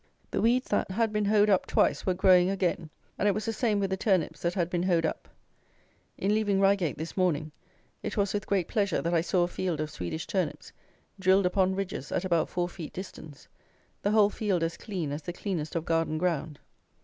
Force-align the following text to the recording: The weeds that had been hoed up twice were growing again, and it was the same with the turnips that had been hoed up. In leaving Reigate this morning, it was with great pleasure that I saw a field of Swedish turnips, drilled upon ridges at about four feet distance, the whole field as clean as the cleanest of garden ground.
The 0.31 0.41
weeds 0.41 0.67
that 0.71 0.89
had 0.89 1.13
been 1.13 1.25
hoed 1.25 1.47
up 1.47 1.67
twice 1.67 2.07
were 2.07 2.15
growing 2.15 2.49
again, 2.49 2.89
and 3.19 3.27
it 3.27 3.33
was 3.35 3.45
the 3.45 3.53
same 3.53 3.79
with 3.79 3.91
the 3.91 3.97
turnips 3.97 4.41
that 4.41 4.55
had 4.55 4.67
been 4.67 4.81
hoed 4.81 5.05
up. 5.05 5.29
In 6.17 6.33
leaving 6.33 6.59
Reigate 6.59 6.97
this 6.97 7.15
morning, 7.15 7.51
it 8.01 8.17
was 8.17 8.33
with 8.33 8.47
great 8.47 8.67
pleasure 8.67 8.99
that 8.99 9.13
I 9.13 9.21
saw 9.21 9.43
a 9.43 9.47
field 9.47 9.79
of 9.79 9.91
Swedish 9.91 10.25
turnips, 10.25 10.73
drilled 11.19 11.45
upon 11.45 11.75
ridges 11.75 12.11
at 12.11 12.25
about 12.25 12.49
four 12.49 12.67
feet 12.67 12.93
distance, 12.93 13.47
the 14.01 14.09
whole 14.09 14.31
field 14.31 14.63
as 14.63 14.75
clean 14.75 15.11
as 15.11 15.21
the 15.21 15.33
cleanest 15.33 15.75
of 15.75 15.85
garden 15.85 16.17
ground. 16.17 16.57